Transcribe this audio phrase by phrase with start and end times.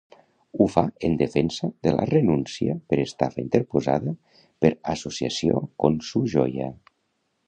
[0.59, 4.13] Ho fa en defensa de la denúncia per estafa interposada
[4.65, 6.73] per associació Consujoya